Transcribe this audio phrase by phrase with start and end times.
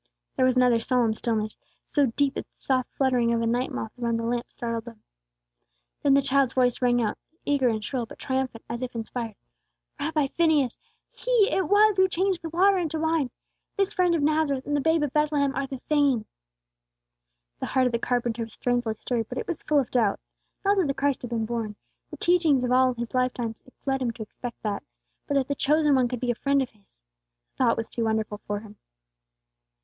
[0.35, 1.55] There was another solemn stillness,
[1.85, 5.03] so deep that the soft fluttering of a night moth around the lamp startled them.
[6.01, 9.35] Then the child's voice rang out, eager and shrill, but triumphant as if inspired:
[9.99, 10.79] "Rabbi Phineas,
[11.11, 13.29] He it was who changed the water into wine!
[13.77, 16.25] This friend of Nazareth and the babe of Bethlehem are the same!"
[17.59, 20.19] The heart of the carpenter was strangely stirred, but it was full of doubt.
[20.65, 21.75] Not that the Christ had been born,
[22.09, 23.53] the teachings of all his lifetime
[23.85, 24.81] led him to expect that;
[25.27, 27.03] but that the chosen One could be a friend of his,
[27.51, 28.77] the thought was too wonderful for him.